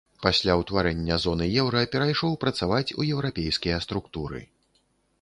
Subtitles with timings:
[0.25, 4.47] Пасля ўтварэння зоны еўра перайшоў працаваць у еўрапейскія структуры.